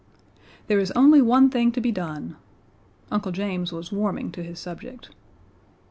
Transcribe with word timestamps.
"There 0.65 0.79
is 0.79 0.89
only 0.95 1.21
one 1.21 1.51
thing 1.51 1.71
to 1.73 1.79
be 1.79 1.91
done." 1.91 2.35
Uncle 3.11 3.31
James 3.31 3.71
was 3.71 3.91
warming 3.91 4.31
to 4.31 4.41
his 4.41 4.57
subject. 4.59 5.11